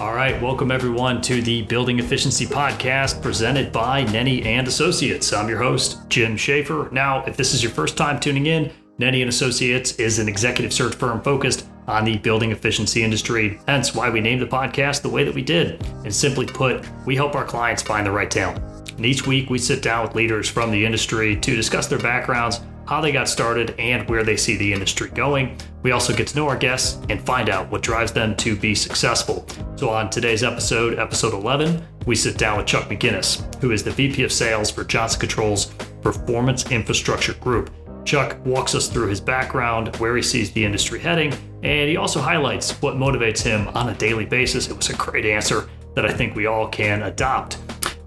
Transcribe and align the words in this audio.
All 0.00 0.14
right, 0.14 0.40
welcome 0.40 0.70
everyone 0.70 1.20
to 1.20 1.42
the 1.42 1.60
Building 1.60 1.98
Efficiency 1.98 2.46
Podcast 2.46 3.20
presented 3.20 3.70
by 3.70 4.02
Nenny 4.04 4.42
and 4.46 4.66
Associates. 4.66 5.30
I'm 5.34 5.46
your 5.46 5.58
host, 5.58 6.08
Jim 6.08 6.38
Schaefer. 6.38 6.88
Now, 6.90 7.22
if 7.26 7.36
this 7.36 7.52
is 7.52 7.62
your 7.62 7.70
first 7.70 7.98
time 7.98 8.18
tuning 8.18 8.46
in, 8.46 8.72
Nenny 8.96 9.20
and 9.20 9.28
Associates 9.28 9.96
is 9.96 10.18
an 10.18 10.26
executive 10.26 10.72
search 10.72 10.94
firm 10.94 11.20
focused 11.20 11.66
on 11.86 12.06
the 12.06 12.16
building 12.16 12.50
efficiency 12.50 13.02
industry. 13.02 13.60
Hence 13.68 13.94
why 13.94 14.08
we 14.08 14.22
named 14.22 14.40
the 14.40 14.46
podcast 14.46 15.02
the 15.02 15.10
way 15.10 15.22
that 15.22 15.34
we 15.34 15.42
did. 15.42 15.86
And 16.02 16.14
simply 16.14 16.46
put, 16.46 16.82
we 17.04 17.14
help 17.14 17.34
our 17.34 17.44
clients 17.44 17.82
find 17.82 18.06
the 18.06 18.10
right 18.10 18.30
talent. 18.30 18.90
And 18.92 19.04
each 19.04 19.26
week 19.26 19.50
we 19.50 19.58
sit 19.58 19.82
down 19.82 20.06
with 20.06 20.14
leaders 20.14 20.48
from 20.48 20.70
the 20.70 20.82
industry 20.82 21.36
to 21.36 21.56
discuss 21.56 21.88
their 21.88 21.98
backgrounds, 21.98 22.60
how 22.90 23.00
they 23.00 23.12
got 23.12 23.28
started, 23.28 23.72
and 23.78 24.08
where 24.08 24.24
they 24.24 24.36
see 24.36 24.56
the 24.56 24.72
industry 24.72 25.08
going. 25.10 25.56
We 25.84 25.92
also 25.92 26.12
get 26.12 26.26
to 26.26 26.36
know 26.36 26.48
our 26.48 26.56
guests 26.56 27.00
and 27.08 27.24
find 27.24 27.48
out 27.48 27.70
what 27.70 27.82
drives 27.82 28.10
them 28.10 28.34
to 28.38 28.56
be 28.56 28.74
successful. 28.74 29.46
So, 29.76 29.90
on 29.90 30.10
today's 30.10 30.42
episode, 30.42 30.98
episode 30.98 31.32
11, 31.32 31.86
we 32.06 32.16
sit 32.16 32.36
down 32.36 32.58
with 32.58 32.66
Chuck 32.66 32.88
McGinnis, 32.88 33.44
who 33.60 33.70
is 33.70 33.84
the 33.84 33.92
VP 33.92 34.24
of 34.24 34.32
Sales 34.32 34.72
for 34.72 34.82
Johnson 34.82 35.20
Controls 35.20 35.66
Performance 36.02 36.68
Infrastructure 36.72 37.34
Group. 37.34 37.70
Chuck 38.04 38.44
walks 38.44 38.74
us 38.74 38.88
through 38.88 39.06
his 39.06 39.20
background, 39.20 39.94
where 39.96 40.16
he 40.16 40.22
sees 40.22 40.50
the 40.50 40.64
industry 40.64 40.98
heading, 40.98 41.32
and 41.62 41.88
he 41.88 41.96
also 41.96 42.20
highlights 42.20 42.72
what 42.82 42.96
motivates 42.96 43.40
him 43.40 43.68
on 43.68 43.90
a 43.90 43.94
daily 43.94 44.24
basis. 44.24 44.68
It 44.68 44.76
was 44.76 44.90
a 44.90 44.96
great 44.96 45.26
answer 45.26 45.70
that 45.94 46.06
I 46.06 46.12
think 46.12 46.34
we 46.34 46.46
all 46.46 46.66
can 46.66 47.02
adopt. 47.02 47.56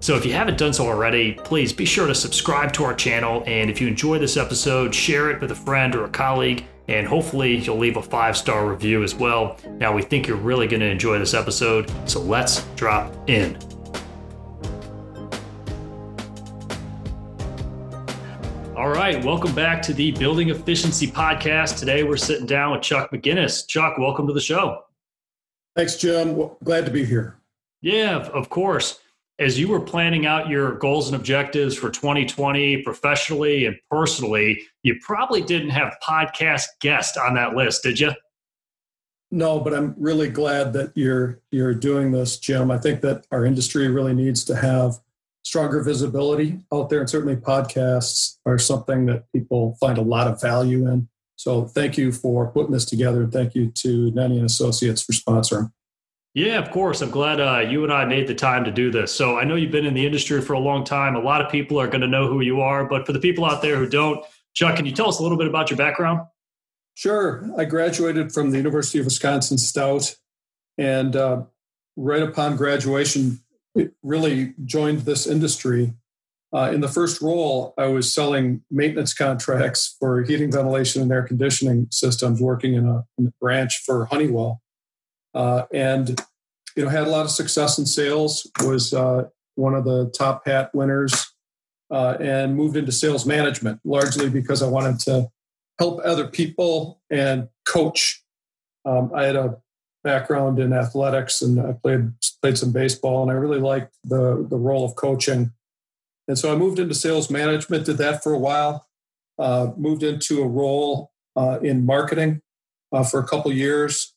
So 0.04 0.16
if 0.16 0.26
you 0.26 0.34
haven't 0.34 0.58
done 0.58 0.74
so 0.74 0.86
already, 0.86 1.32
please 1.32 1.72
be 1.72 1.86
sure 1.86 2.06
to 2.06 2.14
subscribe 2.14 2.74
to 2.74 2.84
our 2.84 2.92
channel. 2.92 3.42
And 3.46 3.70
if 3.70 3.80
you 3.80 3.88
enjoy 3.88 4.18
this 4.18 4.36
episode, 4.36 4.94
share 4.94 5.30
it 5.30 5.40
with 5.40 5.50
a 5.50 5.54
friend 5.54 5.94
or 5.94 6.04
a 6.04 6.10
colleague. 6.10 6.66
And 6.88 7.06
hopefully, 7.06 7.56
you'll 7.56 7.78
leave 7.78 7.96
a 7.96 8.02
five 8.02 8.36
star 8.36 8.68
review 8.68 9.02
as 9.02 9.14
well. 9.14 9.56
Now, 9.78 9.94
we 9.94 10.02
think 10.02 10.26
you're 10.26 10.36
really 10.36 10.66
going 10.66 10.80
to 10.80 10.90
enjoy 10.90 11.18
this 11.18 11.32
episode. 11.32 11.90
So 12.04 12.20
let's 12.20 12.64
drop 12.74 13.14
in. 13.30 13.56
All 18.76 18.90
right, 18.90 19.24
welcome 19.24 19.54
back 19.54 19.80
to 19.84 19.94
the 19.94 20.10
Building 20.10 20.50
Efficiency 20.50 21.06
Podcast. 21.06 21.78
Today 21.78 22.02
we're 22.02 22.18
sitting 22.18 22.44
down 22.44 22.72
with 22.72 22.82
Chuck 22.82 23.10
McGinnis. 23.10 23.66
Chuck, 23.66 23.96
welcome 23.96 24.26
to 24.26 24.34
the 24.34 24.40
show. 24.42 24.82
Thanks, 25.74 25.96
Jim. 25.96 26.50
Glad 26.62 26.84
to 26.84 26.90
be 26.90 27.06
here. 27.06 27.38
Yeah, 27.80 28.18
of 28.18 28.50
course 28.50 29.00
as 29.38 29.58
you 29.58 29.68
were 29.68 29.80
planning 29.80 30.26
out 30.26 30.48
your 30.48 30.76
goals 30.76 31.08
and 31.08 31.16
objectives 31.16 31.76
for 31.76 31.90
2020 31.90 32.82
professionally 32.82 33.66
and 33.66 33.76
personally, 33.90 34.62
you 34.82 34.96
probably 35.02 35.42
didn't 35.42 35.70
have 35.70 35.96
podcast 36.06 36.66
guest 36.80 37.16
on 37.16 37.34
that 37.34 37.54
list, 37.54 37.82
did 37.82 37.98
you? 37.98 38.12
No, 39.30 39.58
but 39.58 39.74
I'm 39.74 39.94
really 39.98 40.28
glad 40.28 40.72
that 40.74 40.92
you're 40.94 41.40
you're 41.50 41.74
doing 41.74 42.12
this, 42.12 42.38
Jim. 42.38 42.70
I 42.70 42.78
think 42.78 43.00
that 43.00 43.26
our 43.32 43.44
industry 43.44 43.88
really 43.88 44.14
needs 44.14 44.44
to 44.44 44.54
have 44.54 45.00
stronger 45.42 45.82
visibility 45.82 46.60
out 46.72 46.88
there, 46.88 47.00
and 47.00 47.10
certainly 47.10 47.34
podcasts 47.34 48.36
are 48.46 48.58
something 48.58 49.06
that 49.06 49.24
people 49.32 49.76
find 49.80 49.98
a 49.98 50.02
lot 50.02 50.28
of 50.28 50.40
value 50.40 50.88
in. 50.88 51.08
So, 51.34 51.64
thank 51.64 51.98
you 51.98 52.12
for 52.12 52.46
putting 52.52 52.70
this 52.70 52.84
together, 52.84 53.24
and 53.24 53.32
thank 53.32 53.56
you 53.56 53.70
to 53.70 54.12
Nenny 54.12 54.36
and 54.36 54.46
Associates 54.46 55.02
for 55.02 55.12
sponsoring. 55.12 55.72
Yeah, 56.34 56.58
of 56.58 56.72
course. 56.72 57.00
I'm 57.00 57.10
glad 57.10 57.40
uh, 57.40 57.60
you 57.60 57.84
and 57.84 57.92
I 57.92 58.04
made 58.04 58.26
the 58.26 58.34
time 58.34 58.64
to 58.64 58.72
do 58.72 58.90
this. 58.90 59.14
So 59.14 59.38
I 59.38 59.44
know 59.44 59.54
you've 59.54 59.70
been 59.70 59.86
in 59.86 59.94
the 59.94 60.04
industry 60.04 60.40
for 60.40 60.54
a 60.54 60.58
long 60.58 60.84
time. 60.84 61.14
A 61.14 61.20
lot 61.20 61.40
of 61.40 61.50
people 61.50 61.80
are 61.80 61.86
going 61.86 62.00
to 62.00 62.08
know 62.08 62.26
who 62.26 62.40
you 62.40 62.60
are, 62.60 62.84
but 62.84 63.06
for 63.06 63.12
the 63.12 63.20
people 63.20 63.44
out 63.44 63.62
there 63.62 63.76
who 63.76 63.88
don't, 63.88 64.24
Chuck, 64.52 64.74
can 64.74 64.84
you 64.84 64.92
tell 64.92 65.08
us 65.08 65.20
a 65.20 65.22
little 65.22 65.38
bit 65.38 65.46
about 65.46 65.70
your 65.70 65.76
background? 65.76 66.26
Sure. 66.94 67.48
I 67.56 67.64
graduated 67.64 68.32
from 68.32 68.50
the 68.50 68.56
University 68.56 68.98
of 68.98 69.04
Wisconsin 69.04 69.58
Stout, 69.58 70.16
and 70.76 71.14
uh, 71.14 71.42
right 71.96 72.22
upon 72.22 72.56
graduation, 72.56 73.40
really 74.02 74.54
joined 74.64 75.00
this 75.00 75.26
industry. 75.28 75.94
Uh, 76.52 76.70
in 76.72 76.80
the 76.80 76.88
first 76.88 77.20
role, 77.20 77.74
I 77.78 77.86
was 77.86 78.12
selling 78.12 78.62
maintenance 78.70 79.12
contracts 79.12 79.96
for 79.98 80.22
heating, 80.22 80.52
ventilation, 80.52 81.02
and 81.02 81.10
air 81.10 81.24
conditioning 81.24 81.88
systems, 81.90 82.40
working 82.40 82.74
in 82.74 82.86
a, 82.86 83.04
in 83.18 83.26
a 83.26 83.32
branch 83.40 83.82
for 83.84 84.04
Honeywell 84.06 84.62
and 85.34 86.20
you 86.76 86.84
know 86.84 86.88
had 86.88 87.06
a 87.06 87.10
lot 87.10 87.24
of 87.24 87.30
success 87.30 87.78
in 87.78 87.86
sales. 87.86 88.50
Was 88.62 88.92
uh, 88.92 89.28
one 89.54 89.74
of 89.74 89.84
the 89.84 90.10
top 90.16 90.46
hat 90.46 90.70
winners, 90.74 91.32
uh, 91.90 92.16
and 92.20 92.56
moved 92.56 92.76
into 92.76 92.92
sales 92.92 93.26
management 93.26 93.80
largely 93.84 94.28
because 94.28 94.62
I 94.62 94.68
wanted 94.68 94.98
to 95.00 95.28
help 95.78 96.00
other 96.04 96.28
people 96.28 97.00
and 97.10 97.48
coach. 97.66 98.22
Um, 98.84 99.10
I 99.14 99.24
had 99.24 99.36
a 99.36 99.58
background 100.02 100.58
in 100.58 100.72
athletics 100.72 101.40
and 101.40 101.58
I 101.58 101.72
played 101.72 102.12
played 102.42 102.58
some 102.58 102.72
baseball, 102.72 103.22
and 103.22 103.30
I 103.30 103.34
really 103.34 103.60
liked 103.60 103.94
the 104.04 104.46
the 104.48 104.58
role 104.58 104.84
of 104.84 104.96
coaching. 104.96 105.52
And 106.26 106.38
so 106.38 106.52
I 106.52 106.56
moved 106.56 106.78
into 106.78 106.94
sales 106.94 107.30
management. 107.30 107.84
Did 107.84 107.98
that 107.98 108.22
for 108.22 108.32
a 108.32 108.38
while. 108.38 108.86
Uh, 109.38 109.72
moved 109.76 110.02
into 110.02 110.42
a 110.42 110.46
role 110.46 111.10
uh, 111.36 111.58
in 111.60 111.84
marketing 111.84 112.40
uh, 112.92 113.02
for 113.02 113.18
a 113.18 113.26
couple 113.26 113.52
years 113.52 114.13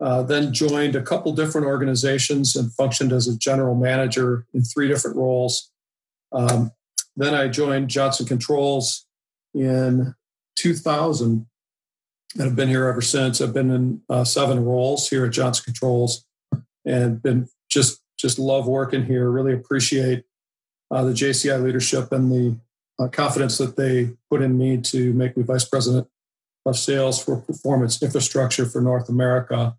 uh, 0.00 0.22
then 0.22 0.52
joined 0.52 0.96
a 0.96 1.02
couple 1.02 1.32
different 1.32 1.66
organizations 1.66 2.56
and 2.56 2.72
functioned 2.72 3.12
as 3.12 3.28
a 3.28 3.36
general 3.36 3.74
manager 3.74 4.46
in 4.54 4.62
three 4.62 4.88
different 4.88 5.16
roles. 5.16 5.70
Um, 6.32 6.72
then 7.16 7.34
I 7.34 7.48
joined 7.48 7.90
Johnson 7.90 8.26
Controls 8.26 9.06
in 9.54 10.14
2000 10.56 11.46
and 12.34 12.44
have 12.44 12.56
been 12.56 12.68
here 12.68 12.86
ever 12.86 13.02
since. 13.02 13.40
I've 13.40 13.52
been 13.52 13.70
in 13.70 14.02
uh, 14.08 14.24
seven 14.24 14.64
roles 14.64 15.08
here 15.08 15.26
at 15.26 15.32
Johnson 15.32 15.64
Controls 15.64 16.24
and 16.84 17.22
been 17.22 17.48
just 17.68 18.00
just 18.18 18.38
love 18.38 18.66
working 18.66 19.04
here. 19.04 19.30
Really 19.30 19.52
appreciate 19.52 20.24
uh, 20.90 21.04
the 21.04 21.12
JCI 21.12 21.62
leadership 21.62 22.12
and 22.12 22.30
the 22.30 22.58
uh, 22.98 23.08
confidence 23.08 23.58
that 23.58 23.76
they 23.76 24.10
put 24.30 24.42
in 24.42 24.58
me 24.58 24.78
to 24.78 25.12
make 25.14 25.36
me 25.36 25.42
vice 25.42 25.64
president 25.64 26.06
of 26.66 26.76
sales 26.76 27.22
for 27.22 27.36
performance 27.36 28.02
infrastructure 28.02 28.66
for 28.66 28.80
North 28.80 29.08
America. 29.08 29.76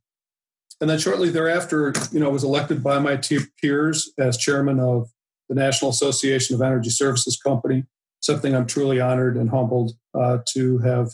And 0.82 0.90
then 0.90 0.98
shortly 0.98 1.30
thereafter, 1.30 1.94
you 2.12 2.20
know, 2.20 2.32
was 2.32 2.44
elected 2.44 2.84
by 2.84 2.98
my 2.98 3.16
peers 3.62 4.12
as 4.18 4.36
chairman 4.36 4.80
of 4.80 5.12
the 5.48 5.54
National 5.54 5.92
Association 5.92 6.56
of 6.56 6.62
Energy 6.62 6.90
Services 6.90 7.38
Company, 7.38 7.86
something 8.20 8.56
I'm 8.56 8.66
truly 8.66 9.00
honored 9.00 9.38
and 9.38 9.52
humbled 9.52 9.94
uh, 10.16 10.40
to 10.54 10.80
have 10.80 11.12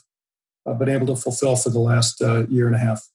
uh, 0.66 0.74
been 0.74 0.88
able 0.88 1.08
to 1.08 1.18
fulfill 1.18 1.58
for 1.58 1.70
the 1.70 1.80
last 1.80 2.22
uh, 2.22 2.48
year 2.48 2.68
and 2.68 2.76
a 2.76 2.80
half. 2.80 3.06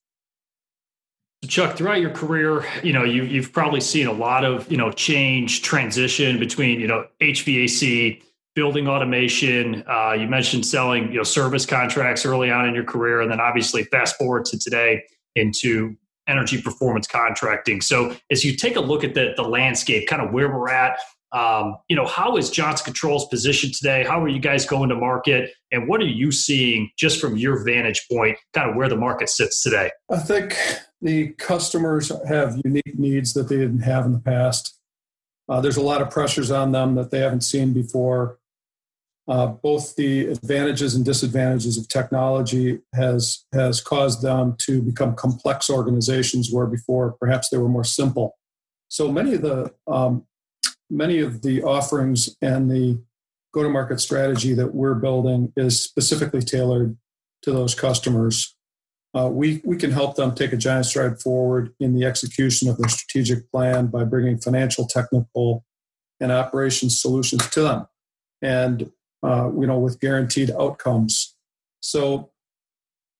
Chuck, 1.48 1.76
throughout 1.76 2.00
your 2.00 2.10
career, 2.10 2.64
you 2.84 2.92
know, 2.92 3.02
you, 3.02 3.24
you've 3.24 3.52
probably 3.52 3.80
seen 3.80 4.06
a 4.06 4.12
lot 4.12 4.44
of, 4.44 4.70
you 4.70 4.76
know, 4.76 4.92
change, 4.92 5.62
transition 5.62 6.38
between, 6.38 6.80
you 6.80 6.86
know, 6.86 7.06
HVAC, 7.20 8.22
building 8.54 8.86
automation. 8.86 9.82
Uh, 9.88 10.12
you 10.12 10.28
mentioned 10.28 10.66
selling, 10.66 11.10
you 11.10 11.16
know, 11.16 11.24
service 11.24 11.66
contracts 11.66 12.26
early 12.26 12.50
on 12.50 12.69
in 12.69 12.74
your 12.74 12.84
career, 12.84 13.22
and 13.22 13.30
then 13.30 13.40
obviously 13.40 13.84
fast 13.84 14.16
forward 14.16 14.44
to 14.44 14.58
today 14.58 15.02
into 15.34 15.96
energy 16.32 16.60
performance 16.60 17.06
contracting. 17.06 17.81
So 17.81 18.16
as 18.31 18.44
you 18.44 18.56
take 18.56 18.76
a 18.76 18.81
look 18.81 19.04
at 19.04 19.15
the, 19.15 19.34
the 19.37 19.43
landscape, 19.43 20.09
kind 20.09 20.22
of 20.22 20.32
where 20.32 20.48
we're 20.48 20.70
at, 20.70 20.98
um, 21.32 21.76
you 21.88 21.97
know, 21.97 22.06
how 22.06 22.37
is 22.37 22.50
Johnson 22.50 22.84
Controls 22.84 23.26
positioned 23.28 23.75
today? 23.75 24.04
How 24.04 24.22
are 24.22 24.28
you 24.28 24.38
guys 24.41 24.66
going 24.66 24.88
to 24.91 24.94
market? 24.94 25.50
And 25.70 25.88
what 25.88 26.00
are 26.00 26.06
you 26.06 26.31
seeing 26.31 26.91
just 26.98 27.20
from 27.20 27.37
your 27.37 27.65
vantage 27.65 28.06
point, 28.10 28.37
kind 28.53 28.69
of 28.69 28.76
where 28.76 28.88
the 28.88 28.97
market 28.97 29.31
sits 29.31 29.62
today? 29.62 29.91
I 30.10 30.19
think 30.19 30.56
the 31.00 31.28
customers 31.38 32.12
have 32.28 32.60
unique 32.64 32.99
needs 32.99 33.32
that 33.32 33.49
they 33.49 33.56
didn't 33.56 33.81
have 33.81 34.04
in 34.04 34.12
the 34.12 34.19
past. 34.19 34.78
Uh, 35.49 35.60
there's 35.60 35.78
a 35.78 35.82
lot 35.82 36.03
of 36.03 36.10
pressures 36.10 36.50
on 36.50 36.72
them 36.72 36.94
that 36.97 37.10
they 37.10 37.19
haven't 37.19 37.43
seen 37.43 37.72
before 37.72 38.38
uh, 39.28 39.46
both 39.46 39.94
the 39.96 40.26
advantages 40.26 40.94
and 40.94 41.04
disadvantages 41.04 41.78
of 41.78 41.88
technology 41.88 42.80
has 42.94 43.44
has 43.52 43.80
caused 43.80 44.22
them 44.22 44.56
to 44.58 44.82
become 44.82 45.14
complex 45.14 45.70
organizations 45.70 46.50
where 46.50 46.66
before 46.66 47.12
perhaps 47.20 47.48
they 47.48 47.58
were 47.58 47.69
more 47.69 47.84
simple. 47.84 48.36
So 48.88 49.12
many 49.12 49.34
of 49.34 49.42
the 49.42 49.72
um, 49.86 50.26
many 50.90 51.20
of 51.20 51.42
the 51.42 51.62
offerings 51.62 52.36
and 52.42 52.70
the 52.70 53.00
go-to-market 53.54 54.00
strategy 54.00 54.54
that 54.54 54.74
we're 54.74 54.94
building 54.94 55.52
is 55.56 55.82
specifically 55.82 56.40
tailored 56.42 56.96
to 57.42 57.52
those 57.52 57.75
customers. 57.75 58.56
Uh, 59.14 59.28
we 59.28 59.60
we 59.64 59.76
can 59.76 59.92
help 59.92 60.16
them 60.16 60.34
take 60.34 60.52
a 60.52 60.56
giant 60.56 60.86
stride 60.86 61.20
forward 61.20 61.75
in 61.78 61.94
the 61.94 62.04
execution 62.04 62.68
of 62.68 62.78
their 62.78 62.88
strategic 62.88 63.50
plan 63.52 63.86
by 63.86 64.02
bringing 64.02 64.38
financial, 64.38 64.86
technical, 64.86 65.64
and 66.18 66.32
operations 66.32 67.00
solutions 67.00 67.48
to 67.50 67.62
them. 67.62 67.86
And 68.40 68.90
uh, 69.22 69.50
you 69.58 69.66
know, 69.66 69.78
with 69.78 70.00
guaranteed 70.00 70.50
outcomes. 70.50 71.36
So 71.80 72.30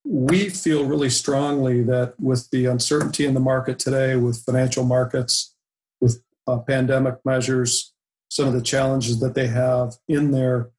we 0.05 0.49
feel 0.49 0.85
really 0.85 1.11
strongly 1.11 1.83
that 1.85 2.15
with 2.19 2.51
the 2.51 2.67
uncertainty 2.67 3.25
in 3.25 3.35
the 3.35 3.41
market 3.41 3.79
today, 3.79 4.17
with 4.17 4.43
financial 4.45 4.85
markets, 4.85 5.55
with 6.01 6.23
uh, 6.47 6.59
pandemic 6.59 7.17
measures, 7.25 7.93
some 8.29 8.49
of 8.49 8.55
the 8.55 8.63
challenges 8.63 9.21
that 9.21 9.35
they 9.35 9.47
have 9.47 9.95
in 10.09 10.33
their 10.33 10.71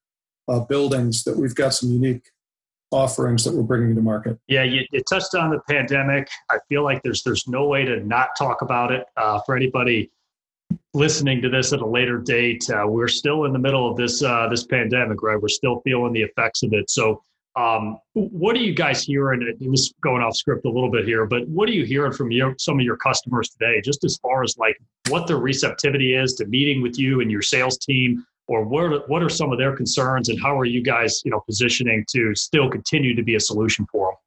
uh, 0.50 0.60
buildings, 0.60 1.24
that 1.24 1.38
we've 1.38 1.56
got 1.56 1.74
some 1.74 1.90
unique 1.90 2.30
offerings 2.92 3.44
that 3.44 3.54
we're 3.54 3.64
bringing 3.64 3.96
to 3.96 4.02
market. 4.02 4.38
Yeah, 4.48 4.64
you, 4.64 4.86
you, 4.92 5.02
touched 5.10 5.36
on 5.36 5.50
the 5.50 5.60
pandemic. 5.70 6.28
I 6.52 6.58
feel 6.70 6.84
like 6.84 7.02
there's 7.04 7.24
there's 7.24 7.48
no 7.48 7.68
way 7.68 7.86
to 7.86 8.06
not 8.06 8.30
talk 8.38 8.62
about 8.62 8.92
it 8.92 9.06
uh, 9.18 9.40
for 9.46 9.56
anybody 9.56 10.12
listening 10.94 11.42
to 11.42 11.50
this 11.50 11.74
at 11.74 11.82
a 11.82 11.86
later 11.86 12.18
date. 12.18 12.70
Uh, 12.70 12.86
we're 12.88 13.08
still 13.08 13.46
in 13.46 13.54
the 13.54 13.60
middle 13.60 13.90
of 13.90 13.98
this 13.98 14.24
uh, 14.24 14.48
this 14.50 14.66
pandemic, 14.66 15.22
right? 15.22 15.42
We're 15.42 15.48
still 15.48 15.82
feeling 15.82 16.14
the 16.14 16.22
effects 16.22 16.64
of 16.64 16.74
it. 16.74 16.90
So, 16.90 17.22
um, 17.56 18.00
what 18.14 18.56
are 18.56 18.60
you 18.60 18.74
guys 18.74 19.04
hearing? 19.04 19.42
And 19.42 19.74
this 19.74 19.94
going 20.02 20.22
off 20.22 20.36
script 20.36 20.66
a 20.66 20.70
little 20.70 20.92
bit 20.92 21.06
here, 21.06 21.26
but 21.26 21.48
what 21.48 21.70
are 21.70 21.74
you 21.74 21.86
hearing 21.86 22.14
from 22.14 22.32
your, 22.32 22.56
some 22.58 22.80
of 22.80 22.86
your 22.86 22.98
customers 22.98 23.50
today, 23.50 23.82
just 23.82 24.04
as 24.04 24.18
far 24.18 24.44
as 24.44 24.58
like 24.58 24.78
what 25.10 25.28
their 25.28 25.38
receptivity 25.38 26.16
is 26.16 26.34
to 26.36 26.46
meeting 26.48 26.82
with 26.82 26.98
you 26.98 27.22
and 27.22 27.32
your 27.32 27.42
sales 27.42 27.78
team? 27.78 28.26
or 28.48 28.66
what 28.66 28.84
are, 28.84 29.00
what 29.08 29.24
are 29.24 29.30
some 29.30 29.54
of 29.54 29.58
their 29.58 29.74
concerns 29.74 30.28
and 30.28 30.38
how 30.42 30.60
are 30.60 30.66
you 30.66 30.84
guys 30.84 31.22
you 31.24 31.32
know 31.32 31.40
positioning 31.40 32.04
to 32.10 32.36
still 32.36 32.70
continue 32.70 33.16
to 33.16 33.24
be 33.24 33.36
a 33.36 33.40
solution 33.40 33.86
for 33.92 34.12
them 34.12 34.18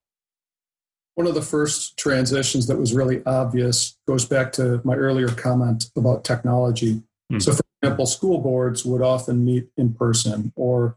one 1.16 1.26
of 1.26 1.34
the 1.34 1.42
first 1.42 1.98
transitions 1.98 2.66
that 2.66 2.78
was 2.78 2.94
really 2.94 3.22
obvious 3.26 3.98
goes 4.06 4.24
back 4.24 4.52
to 4.52 4.80
my 4.84 4.94
earlier 4.94 5.28
comment 5.28 5.86
about 5.96 6.24
technology 6.24 6.94
mm-hmm. 6.94 7.38
so 7.38 7.52
for 7.52 7.62
example 7.82 8.06
school 8.06 8.38
boards 8.38 8.84
would 8.84 9.02
often 9.02 9.44
meet 9.44 9.68
in 9.76 9.92
person 9.92 10.52
or 10.56 10.96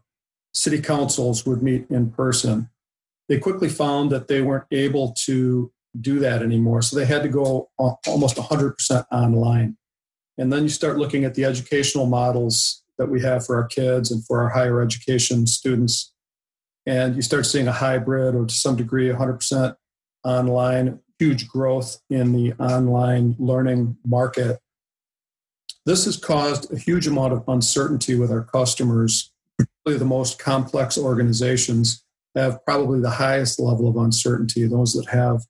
city 0.54 0.80
councils 0.80 1.44
would 1.44 1.62
meet 1.62 1.86
in 1.90 2.10
person 2.10 2.70
they 3.28 3.38
quickly 3.38 3.68
found 3.68 4.10
that 4.10 4.28
they 4.28 4.40
weren't 4.40 4.64
able 4.70 5.12
to 5.12 5.72
do 6.00 6.20
that 6.20 6.42
anymore 6.42 6.80
so 6.80 6.96
they 6.96 7.04
had 7.04 7.22
to 7.22 7.28
go 7.28 7.68
almost 8.06 8.36
100% 8.36 9.04
online 9.10 9.76
and 10.40 10.50
then 10.50 10.62
you 10.62 10.70
start 10.70 10.96
looking 10.96 11.24
at 11.24 11.34
the 11.34 11.44
educational 11.44 12.06
models 12.06 12.82
that 12.96 13.10
we 13.10 13.20
have 13.20 13.44
for 13.44 13.56
our 13.56 13.66
kids 13.66 14.10
and 14.10 14.24
for 14.24 14.42
our 14.42 14.48
higher 14.48 14.80
education 14.80 15.46
students. 15.46 16.12
And 16.86 17.14
you 17.14 17.22
start 17.22 17.44
seeing 17.44 17.68
a 17.68 17.72
hybrid 17.72 18.34
or 18.34 18.46
to 18.46 18.54
some 18.54 18.74
degree 18.74 19.08
100% 19.08 19.76
online, 20.24 21.00
huge 21.18 21.48
growth 21.48 21.98
in 22.10 22.32
the 22.32 22.52
online 22.54 23.36
learning 23.38 23.96
market. 24.04 24.58
This 25.86 26.04
has 26.04 26.16
caused 26.16 26.72
a 26.72 26.78
huge 26.78 27.06
amount 27.06 27.32
of 27.32 27.44
uncertainty 27.48 28.14
with 28.14 28.30
our 28.30 28.44
customers. 28.44 29.32
Particularly 29.58 29.98
the 29.98 30.04
most 30.06 30.38
complex 30.38 30.96
organizations 30.96 32.04
have 32.34 32.64
probably 32.64 33.00
the 33.00 33.10
highest 33.10 33.58
level 33.58 33.88
of 33.88 33.96
uncertainty, 33.96 34.66
those 34.66 34.92
that 34.92 35.08
have 35.08 35.42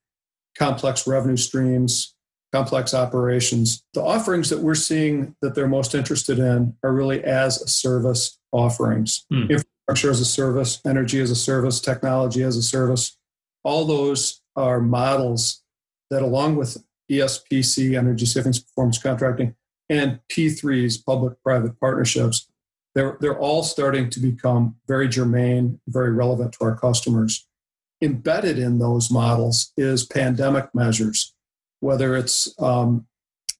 complex 0.59 1.07
revenue 1.07 1.37
streams, 1.37 2.15
complex 2.53 2.95
operations. 2.95 3.85
The 3.95 4.03
offerings 4.03 4.51
that 4.51 4.61
we're 4.61 4.75
seeing 4.75 5.37
that 5.43 5.55
they're 5.55 5.69
most 5.69 5.95
interested 5.95 6.39
in 6.39 6.75
are 6.83 6.93
really 6.93 7.23
as 7.23 7.63
a 7.63 7.69
service 7.69 8.39
offerings. 8.53 9.25
Mm. 9.33 9.51
Infrastructure 9.51 10.11
as 10.11 10.21
a 10.21 10.25
service, 10.25 10.81
energy 10.87 11.21
as 11.21 11.31
a 11.31 11.37
service, 11.37 11.81
technology 11.81 12.43
as 12.43 12.57
a 12.57 12.63
service. 12.63 13.17
All 13.63 13.85
those 13.85 14.40
are 14.61 14.81
models 14.81 15.63
that, 16.11 16.23
along 16.23 16.57
with 16.57 16.83
ESPC, 17.11 17.97
energy 17.97 18.27
savings 18.27 18.61
performance 18.61 18.99
contracting, 18.99 19.55
and 19.89 20.21
P3s, 20.31 21.05
public 21.05 21.43
private 21.43 21.79
partnerships, 21.81 22.49
they're, 22.95 23.17
they're 23.21 23.39
all 23.39 23.63
starting 23.63 24.11
to 24.11 24.21
become 24.21 24.77
very 24.87 25.09
germane, 25.09 25.81
very 25.89 26.13
relevant 26.13 26.53
to 26.55 26.65
our 26.65 26.77
customers. 26.77 27.47
Embedded 28.03 28.59
in 28.59 28.79
those 28.79 29.11
models 29.11 29.73
is 29.77 30.05
pandemic 30.05 30.75
measures 30.75 31.35
whether 31.81 32.15
it's 32.15 32.55
um, 32.61 33.07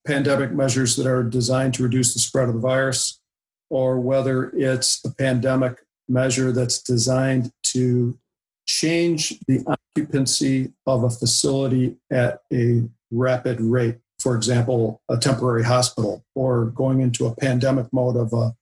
pandemic 0.07 0.53
measures 0.53 0.97
that 0.97 1.07
are 1.07 1.23
designed 1.23 1.75
to 1.75 1.83
reduce 1.83 2.15
the 2.15 2.21
spread 2.21 2.49
of 2.49 2.55
the 2.55 2.61
virus, 2.61 3.21
or 3.69 3.99
whether 3.99 4.51
it's 4.51 5.05
a 5.05 5.11
pandemic 5.15 5.81
measure 6.09 6.53
that's 6.53 6.83
designed 6.83 7.51
to 7.63 8.19
change 8.67 9.39
the 9.47 9.65
occupancy 10.01 10.73
of 10.87 11.05
a 11.05 11.11
facility 11.11 11.97
at 12.11 12.41
a 12.53 12.89
rapid 13.11 13.61
rate. 13.61 13.99
For 14.19 14.37
example, 14.37 15.01
a 15.09 15.17
temporary 15.17 15.65
hospital, 15.65 16.25
or 16.35 16.67
going 16.67 17.01
into 17.01 17.27
a 17.27 17.35
pandemic 17.35 17.87
mode 17.93 18.17
of 18.17 18.33
a 18.33 18.55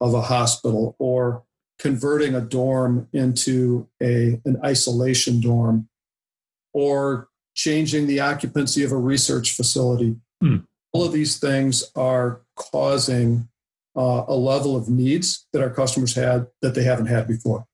of 0.00 0.14
a 0.14 0.22
hospital, 0.22 0.96
or 0.98 1.44
converting 1.78 2.34
a 2.34 2.40
dorm 2.40 3.08
into 3.12 3.86
a 4.02 4.40
an 4.44 4.58
isolation 4.64 5.40
dorm, 5.40 5.88
or 6.72 7.28
changing 7.54 8.06
the 8.06 8.20
occupancy 8.20 8.82
of 8.82 8.92
a 8.92 8.96
research 8.96 9.52
facility. 9.52 10.16
Hmm. 10.40 10.58
All 10.92 11.04
of 11.04 11.12
these 11.12 11.38
things 11.38 11.90
are 11.94 12.40
causing 12.56 13.48
uh, 13.96 14.24
a 14.26 14.34
level 14.34 14.76
of 14.76 14.88
needs 14.88 15.46
that 15.52 15.62
our 15.62 15.70
customers 15.70 16.14
had 16.14 16.46
that 16.62 16.74
they 16.74 16.84
haven't 16.84 17.06
had 17.06 17.28
before. 17.28 17.66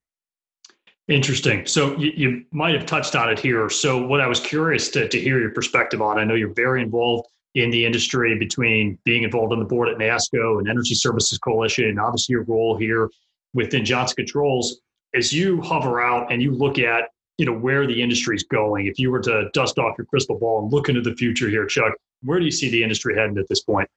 Interesting. 1.08 1.66
So 1.66 1.96
you, 1.96 2.12
you, 2.16 2.44
might 2.50 2.74
have 2.74 2.84
touched 2.84 3.14
on 3.14 3.28
it 3.28 3.38
here. 3.38 3.70
So 3.70 4.04
what 4.04 4.20
I 4.20 4.26
was 4.26 4.40
curious 4.40 4.88
to, 4.90 5.08
to 5.08 5.20
hear 5.20 5.38
your 5.38 5.52
perspective 5.52 6.02
on, 6.02 6.18
I 6.18 6.24
know 6.24 6.34
you're 6.34 6.52
very 6.54 6.82
involved 6.82 7.28
in 7.54 7.70
the 7.70 7.86
industry 7.86 8.36
between 8.36 8.98
being 9.04 9.22
involved 9.22 9.52
on 9.52 9.60
the 9.60 9.64
board 9.64 9.88
at 9.88 9.98
NAESCO 9.98 10.58
and 10.58 10.68
Energy 10.68 10.94
Services 10.94 11.38
Coalition, 11.38 11.84
and 11.84 12.00
obviously 12.00 12.32
your 12.32 12.42
role 12.42 12.76
here 12.76 13.08
within 13.54 13.84
Johnson 13.84 14.16
Controls. 14.16 14.80
As 15.14 15.32
you 15.32 15.62
hover 15.62 16.02
out 16.02 16.32
and 16.32 16.42
you 16.42 16.50
look 16.50 16.78
at 16.78 17.04
you 17.38 17.46
know 17.46 17.52
where 17.52 17.86
the 17.86 18.02
industry 18.02 18.36
is 18.36 18.44
going 18.44 18.86
if 18.86 18.98
you 18.98 19.10
were 19.10 19.20
to 19.20 19.48
dust 19.52 19.78
off 19.78 19.96
your 19.98 20.06
crystal 20.06 20.38
ball 20.38 20.62
and 20.62 20.72
look 20.72 20.88
into 20.88 21.00
the 21.00 21.14
future 21.14 21.48
here 21.48 21.66
chuck 21.66 21.92
where 22.22 22.38
do 22.38 22.44
you 22.44 22.50
see 22.50 22.70
the 22.70 22.82
industry 22.82 23.14
heading 23.14 23.36
at 23.36 23.46
this 23.48 23.62
point 23.62 23.88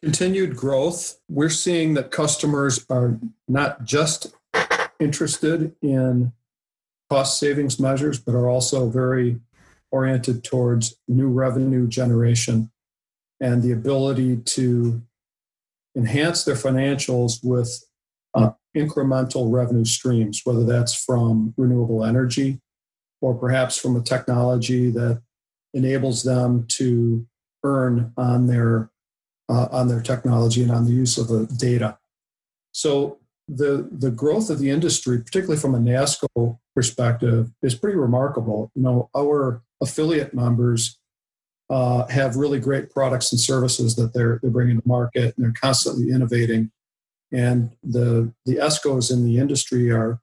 continued 0.00 0.56
growth 0.56 1.18
we're 1.28 1.48
seeing 1.50 1.94
that 1.94 2.12
customers 2.12 2.86
are 2.88 3.18
not 3.48 3.84
just 3.84 4.32
interested 5.00 5.74
in 5.82 6.32
cost 7.08 7.40
savings 7.40 7.80
measures 7.80 8.20
but 8.20 8.34
are 8.34 8.48
also 8.48 8.88
very 8.88 9.40
oriented 9.90 10.44
towards 10.44 10.96
new 11.08 11.28
revenue 11.28 11.88
generation 11.88 12.70
and 13.40 13.62
the 13.62 13.72
ability 13.72 14.36
to 14.36 15.02
enhance 15.96 16.44
their 16.44 16.54
financials 16.54 17.40
with 17.42 17.84
uh, 18.34 18.50
incremental 18.76 19.52
revenue 19.52 19.84
streams, 19.84 20.42
whether 20.44 20.64
that's 20.64 20.94
from 20.94 21.52
renewable 21.56 22.04
energy 22.04 22.60
or 23.20 23.34
perhaps 23.34 23.76
from 23.76 23.96
a 23.96 24.02
technology 24.02 24.90
that 24.90 25.20
enables 25.74 26.22
them 26.22 26.64
to 26.68 27.26
earn 27.64 28.12
on 28.16 28.46
their 28.46 28.90
uh, 29.48 29.66
on 29.72 29.88
their 29.88 30.00
technology 30.00 30.62
and 30.62 30.70
on 30.70 30.84
the 30.84 30.92
use 30.92 31.18
of 31.18 31.26
the 31.26 31.44
data. 31.58 31.98
So 32.70 33.18
the 33.52 33.88
the 33.90 34.10
growth 34.10 34.50
of 34.50 34.58
the 34.58 34.70
industry, 34.70 35.18
particularly 35.18 35.60
from 35.60 35.74
a 35.74 35.78
NAESCO 35.78 36.58
perspective, 36.74 37.50
is 37.62 37.74
pretty 37.74 37.96
remarkable. 37.96 38.70
You 38.74 38.82
know, 38.82 39.10
our 39.16 39.62
affiliate 39.82 40.34
members 40.34 40.98
uh, 41.68 42.06
have 42.06 42.36
really 42.36 42.60
great 42.60 42.90
products 42.90 43.32
and 43.32 43.40
services 43.40 43.96
that 43.96 44.12
they're 44.14 44.38
they're 44.42 44.50
bringing 44.50 44.80
to 44.80 44.88
market, 44.88 45.34
and 45.36 45.44
they're 45.44 45.54
constantly 45.60 46.10
innovating 46.10 46.70
and 47.32 47.70
the 47.82 48.32
the 48.44 48.56
ESCOs 48.56 49.12
in 49.12 49.24
the 49.24 49.38
industry 49.38 49.90
are 49.90 50.20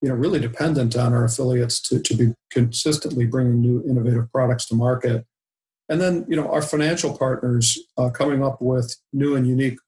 you 0.00 0.08
know 0.08 0.14
really 0.14 0.40
dependent 0.40 0.96
on 0.96 1.12
our 1.12 1.24
affiliates 1.24 1.80
to, 1.80 2.00
to 2.00 2.14
be 2.14 2.34
consistently 2.50 3.26
bringing 3.26 3.60
new 3.60 3.82
innovative 3.88 4.30
products 4.30 4.66
to 4.66 4.74
market 4.74 5.26
and 5.88 6.00
then 6.00 6.24
you 6.28 6.36
know 6.36 6.48
our 6.50 6.62
financial 6.62 7.16
partners 7.16 7.78
uh, 7.98 8.10
coming 8.10 8.44
up 8.44 8.60
with 8.60 8.96
new 9.12 9.34
and 9.34 9.46
unique 9.46 9.78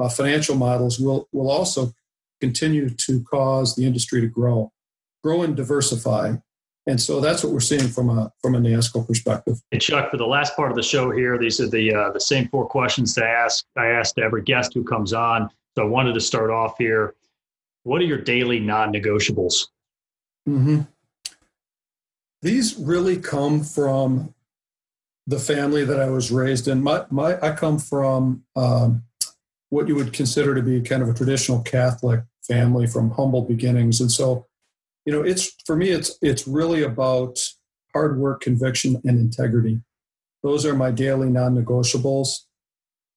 uh, 0.00 0.08
financial 0.08 0.54
models 0.54 0.98
will 0.98 1.28
will 1.32 1.50
also 1.50 1.92
continue 2.40 2.90
to 2.90 3.22
cause 3.22 3.74
the 3.74 3.84
industry 3.86 4.20
to 4.20 4.26
grow 4.26 4.72
grow 5.22 5.42
and 5.42 5.56
diversify 5.56 6.34
and 6.86 7.00
so 7.00 7.20
that's 7.20 7.44
what 7.44 7.52
we're 7.52 7.60
seeing 7.60 7.88
from 7.88 8.08
a 8.08 8.32
from 8.40 8.54
a 8.54 8.58
NAESCO 8.58 9.06
perspective. 9.06 9.60
And 9.70 9.80
Chuck, 9.80 10.10
for 10.10 10.16
the 10.16 10.26
last 10.26 10.56
part 10.56 10.70
of 10.70 10.76
the 10.76 10.82
show 10.82 11.10
here, 11.10 11.38
these 11.38 11.60
are 11.60 11.68
the 11.68 11.94
uh, 11.94 12.10
the 12.10 12.20
same 12.20 12.48
four 12.48 12.66
questions 12.66 13.14
to 13.14 13.24
ask. 13.24 13.64
I 13.76 13.88
asked 13.88 14.18
every 14.18 14.42
guest 14.42 14.72
who 14.74 14.82
comes 14.82 15.12
on. 15.12 15.50
So 15.76 15.84
I 15.84 15.86
wanted 15.86 16.14
to 16.14 16.20
start 16.20 16.50
off 16.50 16.76
here. 16.78 17.14
What 17.84 18.00
are 18.00 18.06
your 18.06 18.18
daily 18.18 18.60
non 18.60 18.92
negotiables? 18.92 19.68
Mm-hmm. 20.48 20.80
These 22.42 22.76
really 22.76 23.18
come 23.18 23.62
from 23.62 24.34
the 25.26 25.38
family 25.38 25.84
that 25.84 26.00
I 26.00 26.08
was 26.08 26.32
raised 26.32 26.66
in. 26.66 26.82
My, 26.82 27.04
my, 27.10 27.38
I 27.40 27.54
come 27.54 27.78
from 27.78 28.42
um, 28.56 29.04
what 29.68 29.86
you 29.86 29.94
would 29.94 30.12
consider 30.12 30.54
to 30.54 30.62
be 30.62 30.80
kind 30.80 31.02
of 31.02 31.08
a 31.08 31.14
traditional 31.14 31.60
Catholic 31.60 32.22
family 32.46 32.86
from 32.86 33.10
humble 33.10 33.42
beginnings. 33.42 34.00
And 34.00 34.10
so, 34.10 34.46
you 35.04 35.12
know, 35.12 35.22
it's 35.22 35.54
for 35.66 35.76
me, 35.76 35.90
it's 35.90 36.18
it's 36.22 36.46
really 36.46 36.82
about 36.82 37.38
hard 37.92 38.18
work, 38.18 38.40
conviction, 38.40 39.00
and 39.04 39.18
integrity. 39.18 39.80
Those 40.42 40.64
are 40.64 40.74
my 40.74 40.90
daily 40.90 41.28
non-negotiables 41.28 42.28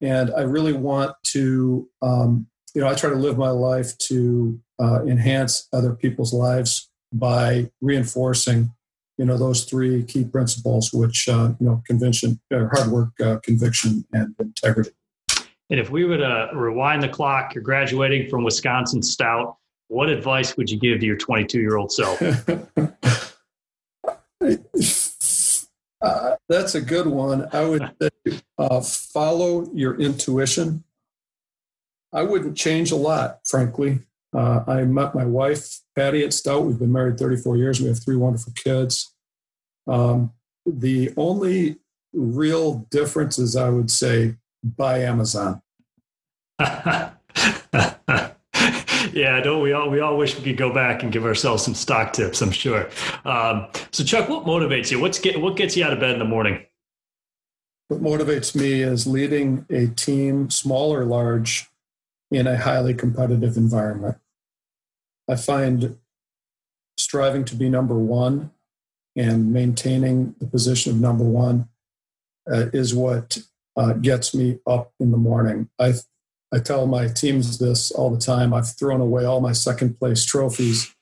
and 0.04 0.32
I 0.36 0.42
really 0.42 0.74
want 0.74 1.16
to, 1.28 1.88
um, 2.02 2.46
you 2.74 2.82
know, 2.82 2.88
I 2.88 2.94
try 2.94 3.10
to 3.10 3.16
live 3.16 3.38
my 3.38 3.50
life 3.50 3.96
to 3.98 4.60
uh, 4.78 5.04
enhance 5.04 5.66
other 5.72 5.94
people's 5.94 6.34
lives 6.34 6.90
by 7.12 7.70
reinforcing, 7.80 8.72
you 9.16 9.24
know, 9.24 9.38
those 9.38 9.64
three 9.64 10.02
key 10.02 10.24
principles, 10.24 10.92
which 10.92 11.28
uh, 11.28 11.52
you 11.58 11.66
know, 11.66 11.82
convention, 11.86 12.40
uh, 12.52 12.66
hard 12.72 12.88
work, 12.88 13.18
uh, 13.20 13.38
conviction, 13.42 14.04
and 14.12 14.34
integrity. 14.38 14.90
And 15.70 15.80
if 15.80 15.90
we 15.90 16.04
were 16.04 16.18
to 16.18 16.50
rewind 16.52 17.02
the 17.02 17.08
clock, 17.08 17.54
you're 17.54 17.64
graduating 17.64 18.28
from 18.28 18.44
Wisconsin 18.44 19.02
Stout. 19.02 19.56
what 19.88 20.08
advice 20.08 20.56
would 20.56 20.70
you 20.70 20.78
give 20.78 21.00
to 21.00 21.06
your 21.06 21.16
22 21.16 21.60
year 21.60 21.76
old 21.76 21.92
self? 21.92 22.20
uh, 26.02 26.36
that's 26.48 26.74
a 26.74 26.80
good 26.80 27.06
one. 27.06 27.48
I 27.52 27.64
would 27.64 27.90
say, 28.02 28.10
uh, 28.58 28.80
follow 28.80 29.70
your 29.74 29.98
intuition. 30.00 30.84
I 32.12 32.22
wouldn't 32.22 32.56
change 32.56 32.92
a 32.92 32.96
lot, 32.96 33.40
frankly. 33.46 34.00
Uh, 34.34 34.64
I 34.66 34.82
met 34.84 35.14
my 35.14 35.24
wife, 35.24 35.80
Patty, 35.96 36.24
at 36.24 36.32
Stout. 36.32 36.64
We've 36.64 36.78
been 36.78 36.92
married 36.92 37.18
34 37.18 37.56
years. 37.56 37.80
We 37.80 37.88
have 37.88 38.02
three 38.02 38.16
wonderful 38.16 38.52
kids. 38.54 39.14
Um, 39.86 40.32
the 40.66 41.12
only 41.16 41.76
real 42.12 42.86
difference 42.90 43.38
is, 43.38 43.56
I 43.56 43.68
would 43.68 43.90
say, 43.90 44.36
buy 44.64 45.00
Amazon. 45.00 45.60
yeah, 49.12 49.40
don't 49.40 49.62
we 49.62 49.72
all 49.72 49.90
we 49.90 50.00
all 50.00 50.16
wish 50.16 50.36
we 50.36 50.42
could 50.42 50.56
go 50.56 50.72
back 50.72 51.02
and 51.02 51.12
give 51.12 51.24
ourselves 51.24 51.64
some 51.64 51.74
stock 51.74 52.12
tips. 52.12 52.40
I'm 52.40 52.50
sure. 52.50 52.88
Um, 53.24 53.68
so, 53.90 54.04
Chuck, 54.04 54.28
what 54.28 54.44
motivates 54.44 54.90
you? 54.90 55.00
What's 55.00 55.18
get 55.18 55.40
what 55.40 55.56
gets 55.56 55.76
you 55.76 55.84
out 55.84 55.92
of 55.92 56.00
bed 56.00 56.12
in 56.12 56.18
the 56.18 56.24
morning? 56.24 56.64
What 57.88 58.00
motivates 58.00 58.54
me 58.54 58.82
is 58.82 59.06
leading 59.06 59.66
a 59.68 59.88
team, 59.88 60.48
small 60.48 60.94
or 60.94 61.04
large, 61.04 61.68
in 62.30 62.46
a 62.46 62.56
highly 62.56 62.94
competitive 62.94 63.56
environment. 63.56 64.16
I 65.28 65.36
find 65.36 65.98
striving 66.96 67.44
to 67.46 67.56
be 67.56 67.68
number 67.68 67.94
one 67.94 68.50
and 69.16 69.52
maintaining 69.52 70.34
the 70.38 70.46
position 70.46 70.92
of 70.92 71.00
number 71.00 71.24
one 71.24 71.68
uh, 72.50 72.66
is 72.72 72.94
what 72.94 73.38
uh, 73.76 73.92
gets 73.94 74.34
me 74.34 74.58
up 74.66 74.92
in 75.00 75.10
the 75.10 75.16
morning. 75.16 75.68
I 75.78 75.94
I 76.52 76.60
tell 76.60 76.86
my 76.86 77.08
teams 77.08 77.58
this 77.58 77.90
all 77.90 78.10
the 78.10 78.20
time. 78.20 78.54
I've 78.54 78.76
thrown 78.76 79.00
away 79.00 79.24
all 79.24 79.40
my 79.40 79.52
second 79.52 79.98
place 79.98 80.24
trophies, 80.24 80.94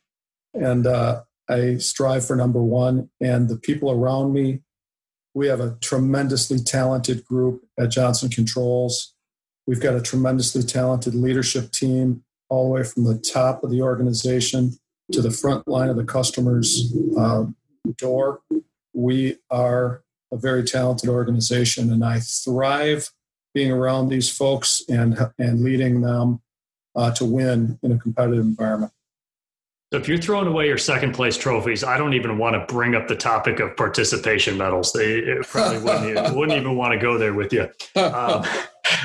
and 0.54 0.86
uh, 0.86 1.22
I 1.48 1.76
strive 1.76 2.26
for 2.26 2.36
number 2.36 2.62
one. 2.62 3.10
And 3.20 3.48
the 3.48 3.58
people 3.58 3.90
around 3.90 4.32
me, 4.32 4.60
we 5.34 5.48
have 5.48 5.60
a 5.60 5.76
tremendously 5.80 6.58
talented 6.58 7.24
group 7.24 7.64
at 7.78 7.90
Johnson 7.90 8.30
Controls. 8.30 9.14
We've 9.66 9.80
got 9.80 9.94
a 9.94 10.00
tremendously 10.00 10.62
talented 10.62 11.14
leadership 11.14 11.70
team, 11.70 12.24
all 12.48 12.64
the 12.64 12.70
way 12.70 12.82
from 12.82 13.04
the 13.04 13.18
top 13.18 13.62
of 13.62 13.70
the 13.70 13.82
organization 13.82 14.72
to 15.12 15.20
the 15.20 15.30
front 15.30 15.68
line 15.68 15.90
of 15.90 15.96
the 15.96 16.04
customer's 16.04 16.94
uh, 17.18 17.44
door. 17.98 18.40
We 18.94 19.36
are 19.50 20.01
a 20.32 20.36
very 20.36 20.64
talented 20.64 21.08
organization, 21.08 21.92
and 21.92 22.04
I 22.04 22.20
thrive 22.20 23.10
being 23.54 23.70
around 23.70 24.08
these 24.08 24.34
folks 24.34 24.82
and 24.88 25.18
and 25.38 25.62
leading 25.62 26.00
them 26.00 26.40
uh, 26.96 27.12
to 27.12 27.24
win 27.24 27.78
in 27.82 27.92
a 27.92 27.98
competitive 27.98 28.44
environment. 28.44 28.92
So 29.92 29.98
if 29.98 30.08
you're 30.08 30.16
throwing 30.16 30.46
away 30.46 30.68
your 30.68 30.78
second 30.78 31.12
place 31.12 31.36
trophies, 31.36 31.84
I 31.84 31.98
don't 31.98 32.14
even 32.14 32.38
want 32.38 32.54
to 32.54 32.72
bring 32.72 32.94
up 32.94 33.08
the 33.08 33.14
topic 33.14 33.60
of 33.60 33.76
participation 33.76 34.56
medals. 34.56 34.90
They 34.94 35.20
probably 35.42 35.80
wouldn't, 35.80 36.06
even, 36.06 36.34
wouldn't 36.34 36.58
even 36.58 36.76
want 36.76 36.94
to 36.94 36.98
go 36.98 37.18
there 37.18 37.34
with 37.34 37.52
you. 37.52 37.68
Um, 37.94 38.42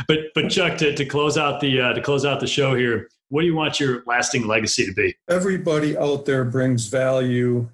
but 0.07 0.19
but 0.33 0.49
Chuck, 0.49 0.77
to, 0.77 0.95
to 0.95 1.05
close 1.05 1.37
out 1.37 1.59
the 1.59 1.81
uh, 1.81 1.93
to 1.93 2.01
close 2.01 2.23
out 2.23 2.39
the 2.39 2.47
show 2.47 2.73
here, 2.73 3.09
what 3.27 3.41
do 3.41 3.47
you 3.47 3.55
want 3.55 3.81
your 3.81 4.03
lasting 4.07 4.47
legacy 4.47 4.85
to 4.85 4.93
be? 4.93 5.13
Everybody 5.29 5.97
out 5.97 6.25
there 6.25 6.45
brings 6.45 6.87
value, 6.87 7.67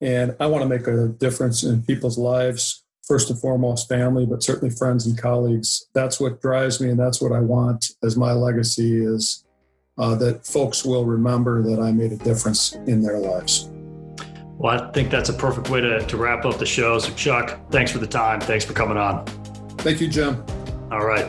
and 0.00 0.36
I 0.38 0.46
want 0.46 0.62
to 0.62 0.68
make 0.68 0.86
a 0.86 1.08
difference 1.08 1.64
in 1.64 1.82
people's 1.82 2.18
lives 2.18 2.84
first 3.10 3.28
and 3.28 3.40
foremost 3.40 3.88
family, 3.88 4.24
but 4.24 4.40
certainly 4.40 4.72
friends 4.72 5.04
and 5.04 5.18
colleagues. 5.18 5.88
That's 5.94 6.20
what 6.20 6.40
drives 6.40 6.80
me, 6.80 6.90
and 6.90 6.98
that's 6.98 7.20
what 7.20 7.32
I 7.32 7.40
want 7.40 7.90
as 8.04 8.16
my 8.16 8.30
legacy 8.30 9.04
is 9.04 9.44
uh, 9.98 10.14
that 10.14 10.46
folks 10.46 10.84
will 10.84 11.04
remember 11.04 11.60
that 11.64 11.80
I 11.80 11.90
made 11.90 12.12
a 12.12 12.16
difference 12.16 12.74
in 12.86 13.02
their 13.02 13.18
lives. 13.18 13.68
Well, 14.58 14.80
I 14.80 14.92
think 14.92 15.10
that's 15.10 15.28
a 15.28 15.32
perfect 15.32 15.70
way 15.70 15.80
to, 15.80 16.06
to 16.06 16.16
wrap 16.16 16.44
up 16.44 16.58
the 16.58 16.66
show. 16.66 17.00
So, 17.00 17.12
Chuck, 17.14 17.58
thanks 17.72 17.90
for 17.90 17.98
the 17.98 18.06
time. 18.06 18.40
Thanks 18.40 18.64
for 18.64 18.74
coming 18.74 18.96
on. 18.96 19.26
Thank 19.78 20.00
you, 20.00 20.06
Jim. 20.06 20.44
All 20.92 21.04
right. 21.04 21.28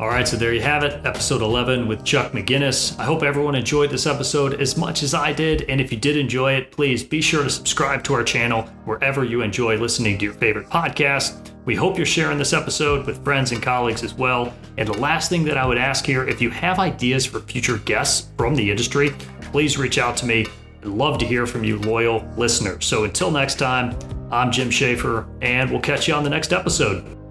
All 0.00 0.08
right, 0.08 0.26
so 0.26 0.36
there 0.36 0.52
you 0.52 0.60
have 0.60 0.82
it, 0.82 1.06
episode 1.06 1.40
11 1.40 1.86
with 1.86 2.02
Chuck 2.02 2.32
McGinnis. 2.32 2.98
I 2.98 3.04
hope 3.04 3.22
everyone 3.22 3.54
enjoyed 3.54 3.90
this 3.90 4.08
episode 4.08 4.60
as 4.60 4.76
much 4.76 5.04
as 5.04 5.14
I 5.14 5.32
did. 5.32 5.62
And 5.68 5.80
if 5.80 5.92
you 5.92 5.98
did 5.98 6.16
enjoy 6.16 6.54
it, 6.54 6.72
please 6.72 7.04
be 7.04 7.20
sure 7.20 7.44
to 7.44 7.50
subscribe 7.50 8.02
to 8.04 8.14
our 8.14 8.24
channel 8.24 8.62
wherever 8.86 9.22
you 9.22 9.42
enjoy 9.42 9.76
listening 9.76 10.18
to 10.18 10.24
your 10.24 10.34
favorite 10.34 10.68
podcast. 10.68 11.52
We 11.64 11.76
hope 11.76 11.96
you're 11.96 12.06
sharing 12.06 12.38
this 12.38 12.52
episode 12.52 13.06
with 13.06 13.22
friends 13.22 13.52
and 13.52 13.62
colleagues 13.62 14.02
as 14.02 14.14
well. 14.14 14.52
And 14.78 14.88
the 14.88 14.98
last 14.98 15.30
thing 15.30 15.44
that 15.44 15.56
I 15.56 15.64
would 15.64 15.78
ask 15.78 16.04
here 16.04 16.26
if 16.26 16.42
you 16.42 16.50
have 16.50 16.80
ideas 16.80 17.24
for 17.24 17.38
future 17.38 17.78
guests 17.78 18.32
from 18.36 18.56
the 18.56 18.68
industry, 18.68 19.10
please 19.52 19.78
reach 19.78 19.98
out 19.98 20.16
to 20.18 20.26
me. 20.26 20.44
I'd 20.82 20.88
love 20.88 21.18
to 21.18 21.24
hear 21.24 21.46
from 21.46 21.62
you, 21.62 21.78
loyal 21.78 22.28
listeners. 22.36 22.84
So 22.84 23.04
until 23.04 23.30
next 23.30 23.60
time, 23.60 23.96
I'm 24.32 24.50
Jim 24.50 24.70
Schaefer, 24.70 25.28
and 25.40 25.70
we'll 25.70 25.80
catch 25.80 26.08
you 26.08 26.14
on 26.14 26.24
the 26.24 26.30
next 26.30 26.52
episode. 26.52 27.23